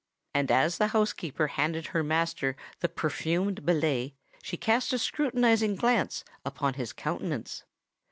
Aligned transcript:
And 0.33 0.49
as 0.51 0.79
the 0.79 0.87
housekeeper 0.87 1.45
handed 1.45 1.85
her 1.89 2.01
master 2.01 2.55
the 2.79 2.89
perfumed 2.89 3.63
billet, 3.63 4.13
she 4.41 4.57
cast 4.57 4.91
a 4.93 4.97
scrutinizing 4.97 5.75
glance 5.75 6.23
upon 6.43 6.73
his 6.73 6.91
countenance. 6.91 7.65